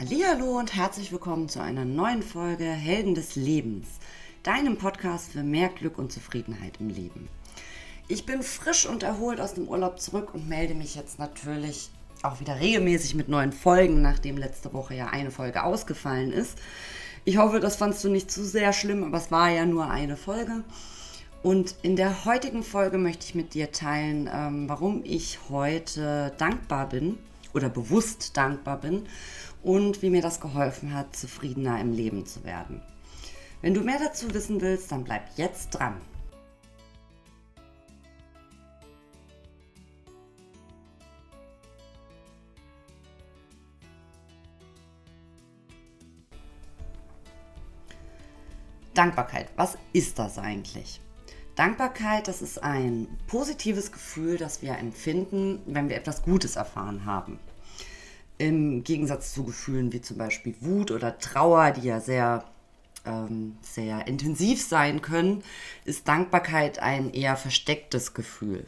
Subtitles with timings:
[0.00, 3.88] Hallo und herzlich willkommen zu einer neuen Folge Helden des Lebens,
[4.44, 7.28] deinem Podcast für mehr Glück und Zufriedenheit im Leben.
[8.06, 11.90] Ich bin frisch und erholt aus dem Urlaub zurück und melde mich jetzt natürlich
[12.22, 16.56] auch wieder regelmäßig mit neuen Folgen, nachdem letzte Woche ja eine Folge ausgefallen ist.
[17.24, 20.16] Ich hoffe, das fandst du nicht zu sehr schlimm, aber es war ja nur eine
[20.16, 20.62] Folge.
[21.42, 26.88] Und in der heutigen Folge möchte ich mit dir teilen, ähm, warum ich heute dankbar
[26.88, 27.18] bin
[27.52, 29.06] oder bewusst dankbar bin
[29.62, 32.82] und wie mir das geholfen hat, zufriedener im Leben zu werden.
[33.60, 36.00] Wenn du mehr dazu wissen willst, dann bleib jetzt dran.
[48.94, 51.00] Dankbarkeit, was ist das eigentlich?
[51.54, 57.38] Dankbarkeit, das ist ein positives Gefühl, das wir empfinden, wenn wir etwas Gutes erfahren haben.
[58.38, 62.44] Im Gegensatz zu Gefühlen wie zum Beispiel Wut oder Trauer, die ja sehr,
[63.04, 65.42] ähm, sehr intensiv sein können,
[65.84, 68.64] ist Dankbarkeit ein eher verstecktes Gefühl.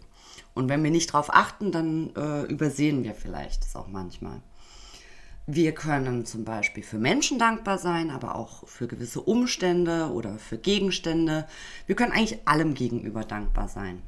[0.55, 4.43] Und wenn wir nicht darauf achten, dann äh, übersehen wir vielleicht das auch manchmal.
[5.47, 10.59] Wir können zum Beispiel für Menschen dankbar sein, aber auch für gewisse Umstände oder für
[10.59, 11.47] Gegenstände.
[11.87, 14.03] Wir können eigentlich allem gegenüber dankbar sein.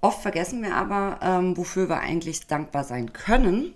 [0.00, 3.74] Oft vergessen wir aber, ähm, wofür wir eigentlich dankbar sein können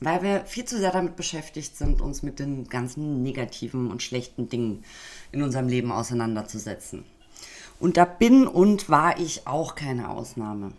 [0.00, 4.48] weil wir viel zu sehr damit beschäftigt sind, uns mit den ganzen negativen und schlechten
[4.48, 4.84] Dingen
[5.32, 7.04] in unserem Leben auseinanderzusetzen.
[7.80, 10.72] Und da bin und war ich auch keine Ausnahme.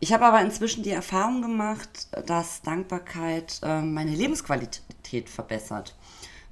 [0.00, 5.96] Ich habe aber inzwischen die Erfahrung gemacht, dass Dankbarkeit äh, meine Lebensqualität verbessert,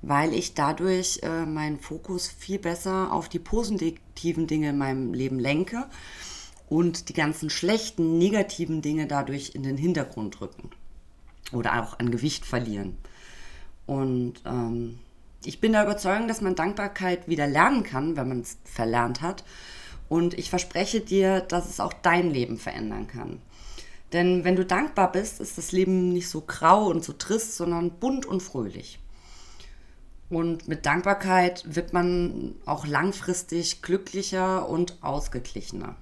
[0.01, 5.39] weil ich dadurch äh, meinen Fokus viel besser auf die positiven Dinge in meinem Leben
[5.39, 5.87] lenke
[6.69, 10.71] und die ganzen schlechten, negativen Dinge dadurch in den Hintergrund rücken
[11.53, 12.97] oder auch an Gewicht verlieren.
[13.87, 14.99] Und ähm,
[15.45, 19.45] ich bin der Überzeugung, dass man Dankbarkeit wieder lernen kann, wenn man es verlernt hat.
[20.09, 23.41] Und ich verspreche dir, dass es auch dein Leben verändern kann.
[24.13, 27.93] Denn wenn du dankbar bist, ist das Leben nicht so grau und so trist, sondern
[27.93, 28.99] bunt und fröhlich.
[30.29, 35.97] Und mit Dankbarkeit wird man auch langfristig glücklicher und ausgeglichener.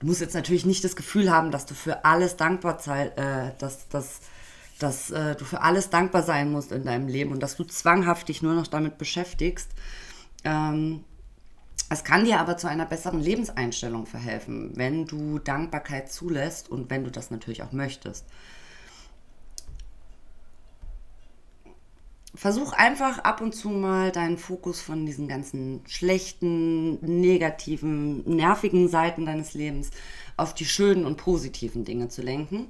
[0.00, 3.52] Du musst jetzt natürlich nicht das Gefühl haben, dass du für alles dankbar sein, äh,
[3.58, 4.20] dass, dass,
[4.78, 8.28] dass äh, du für alles dankbar sein musst in deinem Leben und dass du zwanghaft
[8.28, 9.70] dich nur noch damit beschäftigst.
[10.44, 11.04] Ähm,
[11.88, 17.04] es kann dir aber zu einer besseren Lebenseinstellung verhelfen, wenn du Dankbarkeit zulässt und wenn
[17.04, 18.26] du das natürlich auch möchtest.
[22.36, 29.26] Versuch einfach ab und zu mal deinen Fokus von diesen ganzen schlechten, negativen, nervigen Seiten
[29.26, 29.90] deines Lebens
[30.36, 32.68] auf die schönen und positiven Dinge zu lenken,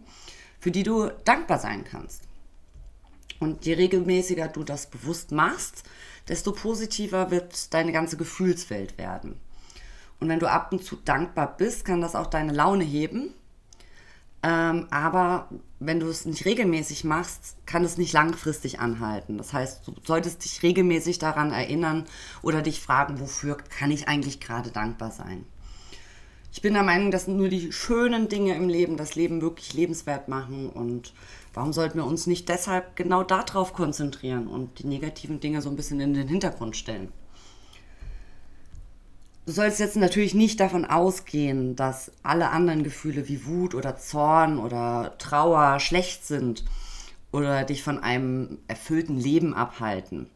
[0.61, 2.23] für die du dankbar sein kannst.
[3.41, 5.83] Und je regelmäßiger du das bewusst machst,
[6.29, 9.39] desto positiver wird deine ganze Gefühlswelt werden.
[10.21, 13.35] Und wenn du ab und zu dankbar bist, kann das auch deine Laune heben
[14.43, 15.49] ähm, aber
[15.79, 19.39] wenn du es nicht regelmäßig machst, kann es nicht langfristig anhalten.
[19.39, 22.05] Das heißt, du solltest dich regelmäßig daran erinnern
[22.43, 25.45] oder dich fragen, wofür kann ich eigentlich gerade dankbar sein.
[26.53, 30.29] Ich bin der Meinung, dass nur die schönen Dinge im Leben das Leben wirklich lebenswert
[30.29, 31.13] machen und
[31.53, 35.77] warum sollten wir uns nicht deshalb genau darauf konzentrieren und die negativen Dinge so ein
[35.77, 37.13] bisschen in den Hintergrund stellen.
[39.47, 44.59] Du sollst jetzt natürlich nicht davon ausgehen, dass alle anderen Gefühle wie Wut oder Zorn
[44.59, 46.65] oder Trauer schlecht sind
[47.31, 50.27] oder dich von einem erfüllten Leben abhalten.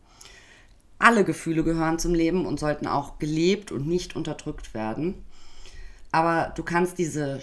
[1.01, 5.25] Alle Gefühle gehören zum Leben und sollten auch gelebt und nicht unterdrückt werden.
[6.13, 7.41] Aber du kannst diese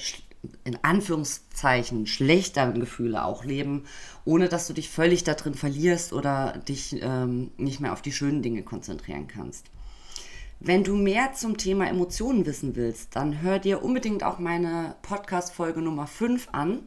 [0.64, 3.84] in Anführungszeichen schlechteren Gefühle auch leben,
[4.24, 8.42] ohne dass du dich völlig darin verlierst oder dich ähm, nicht mehr auf die schönen
[8.42, 9.66] Dinge konzentrieren kannst.
[10.60, 15.82] Wenn du mehr zum Thema Emotionen wissen willst, dann hör dir unbedingt auch meine Podcast-Folge
[15.82, 16.80] Nummer 5 an.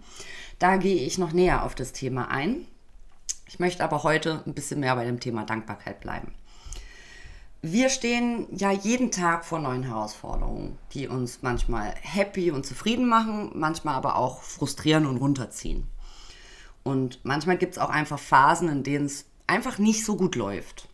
[0.58, 2.66] Da gehe ich noch näher auf das Thema ein.
[3.46, 6.34] Ich möchte aber heute ein bisschen mehr bei dem Thema Dankbarkeit bleiben.
[7.62, 13.52] Wir stehen ja jeden Tag vor neuen Herausforderungen, die uns manchmal happy und zufrieden machen,
[13.54, 15.86] manchmal aber auch frustrieren und runterziehen.
[16.82, 20.89] Und manchmal gibt es auch einfach Phasen, in denen es einfach nicht so gut läuft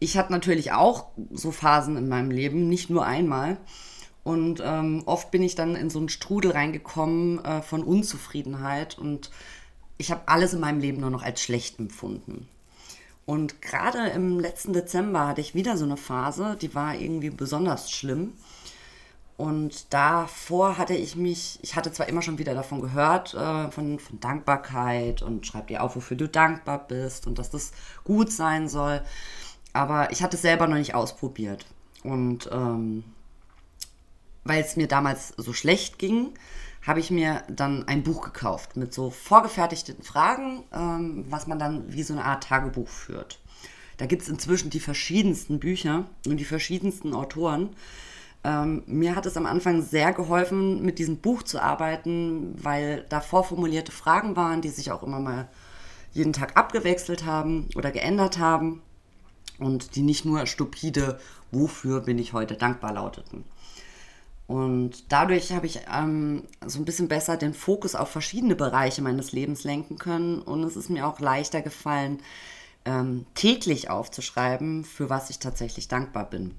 [0.00, 3.58] ich hatte natürlich auch so Phasen in meinem Leben, nicht nur einmal.
[4.24, 9.30] Und ähm, oft bin ich dann in so einen Strudel reingekommen äh, von Unzufriedenheit und
[9.96, 12.46] ich habe alles in meinem Leben nur noch als schlecht empfunden.
[13.26, 17.90] Und gerade im letzten Dezember hatte ich wieder so eine Phase, die war irgendwie besonders
[17.90, 18.32] schlimm.
[19.36, 23.98] Und davor hatte ich mich, ich hatte zwar immer schon wieder davon gehört, äh, von,
[23.98, 27.72] von Dankbarkeit und schreib dir auf, wofür du dankbar bist und dass das
[28.02, 29.00] gut sein soll.
[29.78, 31.64] Aber ich hatte es selber noch nicht ausprobiert.
[32.02, 33.04] Und ähm,
[34.42, 36.30] weil es mir damals so schlecht ging,
[36.84, 41.92] habe ich mir dann ein Buch gekauft mit so vorgefertigten Fragen, ähm, was man dann
[41.92, 43.38] wie so eine Art Tagebuch führt.
[43.98, 47.68] Da gibt es inzwischen die verschiedensten Bücher und die verschiedensten Autoren.
[48.42, 53.20] Ähm, mir hat es am Anfang sehr geholfen, mit diesem Buch zu arbeiten, weil da
[53.20, 55.46] vorformulierte Fragen waren, die sich auch immer mal
[56.12, 58.82] jeden Tag abgewechselt haben oder geändert haben
[59.58, 61.18] und die nicht nur stupide,
[61.50, 63.44] wofür bin ich heute dankbar lauteten.
[64.46, 69.32] Und dadurch habe ich ähm, so ein bisschen besser den Fokus auf verschiedene Bereiche meines
[69.32, 72.18] Lebens lenken können und es ist mir auch leichter gefallen,
[72.86, 76.54] ähm, täglich aufzuschreiben, für was ich tatsächlich dankbar bin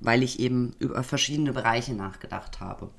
[0.00, 2.90] weil ich eben über verschiedene Bereiche nachgedacht habe.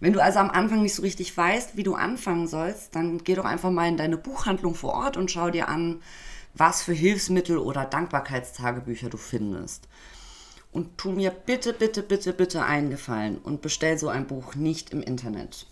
[0.00, 3.34] Wenn du also am Anfang nicht so richtig weißt, wie du anfangen sollst, dann geh
[3.34, 6.02] doch einfach mal in deine Buchhandlung vor Ort und schau dir an,
[6.56, 9.88] was für Hilfsmittel oder Dankbarkeitstagebücher du findest.
[10.72, 14.90] Und tu mir bitte, bitte, bitte, bitte einen Gefallen und bestell so ein Buch nicht
[14.90, 15.66] im Internet.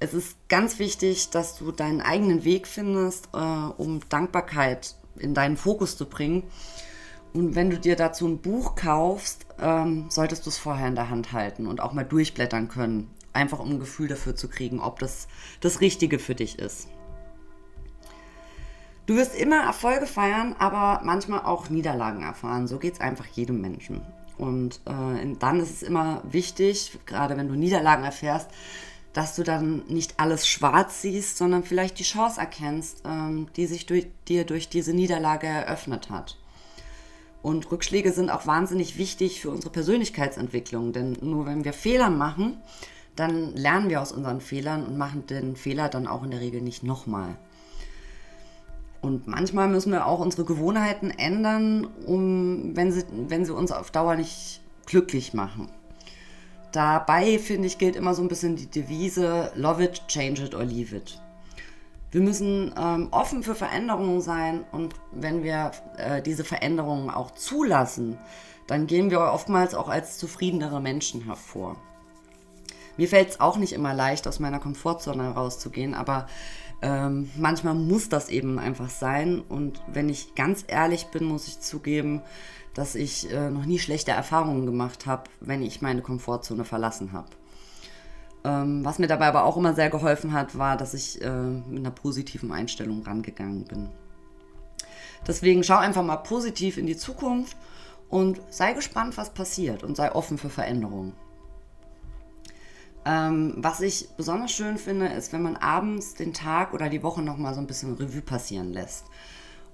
[0.00, 5.56] Es ist ganz wichtig, dass du deinen eigenen Weg findest, äh, um Dankbarkeit in deinen
[5.56, 6.44] Fokus zu bringen
[7.32, 11.10] und wenn du dir dazu ein Buch kaufst, ähm, solltest du es vorher in der
[11.10, 13.10] Hand halten und auch mal durchblättern können.
[13.32, 15.28] Einfach um ein Gefühl dafür zu kriegen, ob das
[15.60, 16.88] das Richtige für dich ist.
[19.10, 22.68] Du wirst immer Erfolge feiern, aber manchmal auch Niederlagen erfahren.
[22.68, 24.02] So geht es einfach jedem Menschen.
[24.38, 28.48] Und äh, dann ist es immer wichtig, gerade wenn du Niederlagen erfährst,
[29.12, 33.84] dass du dann nicht alles schwarz siehst, sondern vielleicht die Chance erkennst, ähm, die sich
[33.84, 36.38] durch, dir durch diese Niederlage eröffnet hat.
[37.42, 42.58] Und Rückschläge sind auch wahnsinnig wichtig für unsere Persönlichkeitsentwicklung, denn nur wenn wir Fehler machen,
[43.16, 46.60] dann lernen wir aus unseren Fehlern und machen den Fehler dann auch in der Regel
[46.60, 47.36] nicht nochmal.
[49.00, 53.90] Und manchmal müssen wir auch unsere Gewohnheiten ändern, um, wenn, sie, wenn sie uns auf
[53.90, 55.68] Dauer nicht glücklich machen.
[56.72, 60.64] Dabei, finde ich, gilt immer so ein bisschen die Devise, love it, change it or
[60.64, 61.20] leave it.
[62.12, 68.18] Wir müssen ähm, offen für Veränderungen sein und wenn wir äh, diese Veränderungen auch zulassen,
[68.66, 71.76] dann gehen wir oftmals auch als zufriedenere Menschen hervor.
[72.96, 76.26] Mir fällt es auch nicht immer leicht, aus meiner Komfortzone rauszugehen, aber
[76.82, 79.40] ähm, manchmal muss das eben einfach sein.
[79.40, 82.22] Und wenn ich ganz ehrlich bin, muss ich zugeben,
[82.74, 87.28] dass ich äh, noch nie schlechte Erfahrungen gemacht habe, wenn ich meine Komfortzone verlassen habe.
[88.44, 91.80] Ähm, was mir dabei aber auch immer sehr geholfen hat, war, dass ich äh, mit
[91.80, 93.90] einer positiven Einstellung rangegangen bin.
[95.26, 97.56] Deswegen schau einfach mal positiv in die Zukunft
[98.08, 101.12] und sei gespannt, was passiert und sei offen für Veränderungen.
[103.04, 107.22] Ähm, was ich besonders schön finde, ist, wenn man abends den Tag oder die Woche
[107.22, 109.06] nochmal so ein bisschen Revue passieren lässt.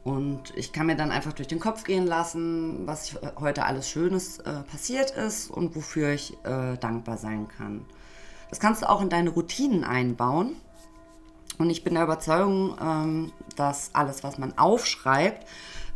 [0.05, 4.38] Und ich kann mir dann einfach durch den Kopf gehen lassen, was heute alles Schönes
[4.38, 7.84] äh, passiert ist und wofür ich äh, dankbar sein kann.
[8.49, 10.55] Das kannst du auch in deine Routinen einbauen.
[11.58, 15.44] Und ich bin der Überzeugung, ähm, dass alles, was man aufschreibt,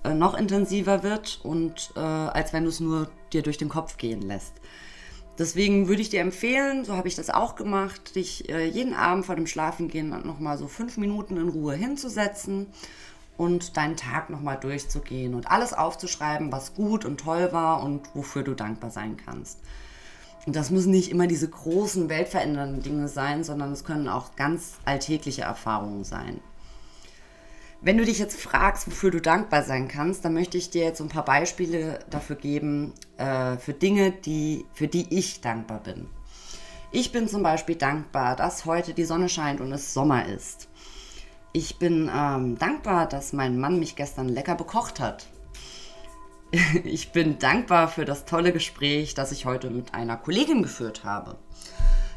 [0.02, 3.96] äh, noch intensiver wird und äh, als wenn du es nur dir durch den Kopf
[3.96, 4.54] gehen lässt.
[5.40, 9.24] Deswegen würde ich dir empfehlen, so habe ich das auch gemacht, dich äh, jeden Abend
[9.24, 12.66] vor dem Schlafengehen nochmal so fünf Minuten in Ruhe hinzusetzen
[13.38, 18.42] und deinen Tag nochmal durchzugehen und alles aufzuschreiben, was gut und toll war und wofür
[18.42, 19.60] du dankbar sein kannst.
[20.44, 24.74] Und das müssen nicht immer diese großen, weltverändernden Dinge sein, sondern es können auch ganz
[24.84, 26.40] alltägliche Erfahrungen sein.
[27.82, 31.00] Wenn du dich jetzt fragst, wofür du dankbar sein kannst, dann möchte ich dir jetzt
[31.00, 36.06] ein paar Beispiele dafür geben, äh, für Dinge, die, für die ich dankbar bin.
[36.92, 40.68] Ich bin zum Beispiel dankbar, dass heute die Sonne scheint und es Sommer ist.
[41.52, 45.26] Ich bin ähm, dankbar, dass mein Mann mich gestern lecker bekocht hat.
[46.84, 51.38] Ich bin dankbar für das tolle Gespräch, das ich heute mit einer Kollegin geführt habe.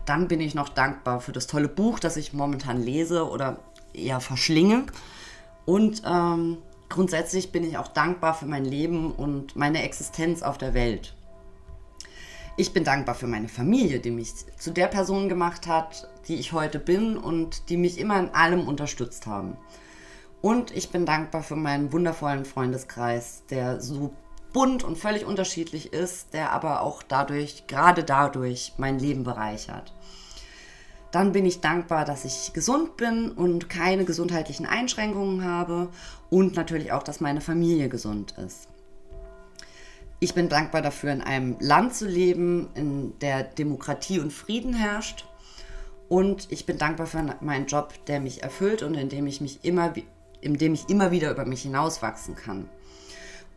[0.06, 3.60] Dann bin ich noch dankbar für das tolle Buch, das ich momentan lese oder
[3.94, 4.88] eher verschlinge.
[5.66, 6.58] Und ähm,
[6.90, 11.16] grundsätzlich bin ich auch dankbar für mein Leben und meine Existenz auf der Welt.
[12.56, 16.54] Ich bin dankbar für meine Familie, die mich zu der Person gemacht hat, die ich
[16.54, 19.58] heute bin und die mich immer in allem unterstützt haben.
[20.42, 24.14] Und ich bin dankbar für meinen wundervollen Freundeskreis, der so
[24.52, 29.94] bunt und völlig unterschiedlich ist, der aber auch dadurch, gerade dadurch, mein Leben bereichert.
[31.14, 35.90] Dann bin ich dankbar, dass ich gesund bin und keine gesundheitlichen Einschränkungen habe
[36.32, 38.68] und natürlich auch, dass meine Familie gesund ist.
[40.20, 45.26] Ich bin dankbar dafür, in einem Land zu leben, in der Demokratie und Frieden herrscht.
[46.10, 49.64] Und ich bin dankbar für meinen Job, der mich erfüllt und in dem ich mich
[49.64, 49.94] immer,
[50.42, 52.68] in dem ich immer wieder über mich hinauswachsen kann.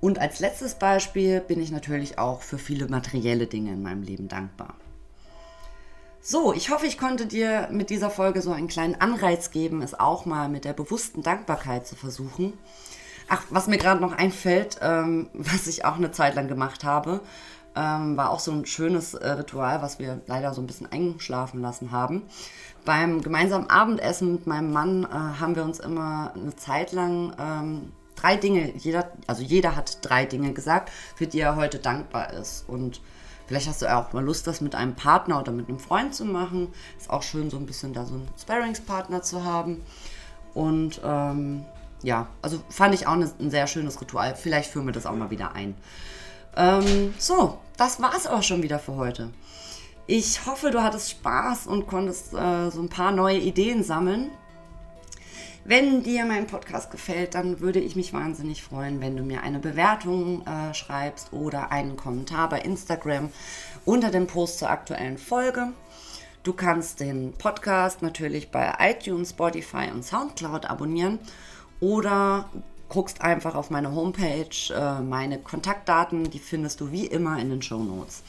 [0.02, 4.28] Und als letztes Beispiel bin ich natürlich auch für viele materielle Dinge in meinem Leben
[4.28, 4.74] dankbar.
[6.28, 9.94] So, ich hoffe, ich konnte dir mit dieser Folge so einen kleinen Anreiz geben, es
[9.94, 12.54] auch mal mit der bewussten Dankbarkeit zu versuchen.
[13.28, 17.20] Ach, was mir gerade noch einfällt, ähm, was ich auch eine Zeit lang gemacht habe,
[17.76, 21.62] ähm, war auch so ein schönes äh, Ritual, was wir leider so ein bisschen eingeschlafen
[21.62, 22.22] lassen haben.
[22.84, 27.92] Beim gemeinsamen Abendessen mit meinem Mann äh, haben wir uns immer eine Zeit lang ähm,
[28.16, 32.68] drei Dinge, jeder, also jeder hat drei Dinge gesagt, für die er heute dankbar ist.
[32.68, 33.00] Und
[33.46, 36.24] vielleicht hast du auch mal Lust, das mit einem Partner oder mit einem Freund zu
[36.24, 36.68] machen.
[36.98, 39.82] Ist auch schön, so ein bisschen da so einen Sparringspartner zu haben.
[40.54, 41.64] Und ähm,
[42.02, 44.34] ja, also fand ich auch eine, ein sehr schönes Ritual.
[44.34, 45.74] Vielleicht führen wir das auch mal wieder ein.
[46.56, 49.30] Ähm, so, das war es auch schon wieder für heute.
[50.06, 54.30] Ich hoffe, du hattest Spaß und konntest äh, so ein paar neue Ideen sammeln.
[55.68, 59.58] Wenn dir mein Podcast gefällt, dann würde ich mich wahnsinnig freuen, wenn du mir eine
[59.58, 63.30] Bewertung äh, schreibst oder einen Kommentar bei Instagram
[63.84, 65.72] unter dem Post zur aktuellen Folge.
[66.44, 71.18] Du kannst den Podcast natürlich bei iTunes, Spotify und Soundcloud abonnieren
[71.80, 72.48] oder
[72.88, 74.72] guckst einfach auf meine Homepage.
[74.72, 78.22] Äh, meine Kontaktdaten, die findest du wie immer in den Show Notes.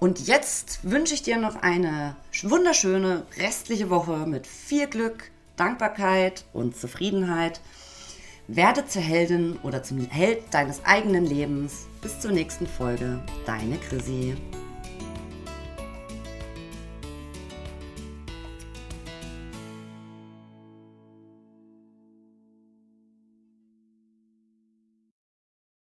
[0.00, 6.76] Und jetzt wünsche ich dir noch eine wunderschöne restliche Woche mit viel Glück, Dankbarkeit und
[6.76, 7.60] Zufriedenheit.
[8.46, 11.86] Werde zur Heldin oder zum Held deines eigenen Lebens.
[12.00, 13.18] Bis zur nächsten Folge.
[13.44, 14.36] Deine Chrissy.